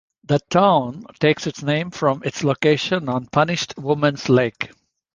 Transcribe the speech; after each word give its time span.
The 0.23 0.39
town 0.49 1.05
takes 1.19 1.45
its 1.45 1.61
name 1.61 1.91
from 1.91 2.23
its 2.25 2.43
location 2.43 3.07
on 3.07 3.27
Punished 3.27 3.75
Woman's 3.77 4.29
Lake. 4.29 4.71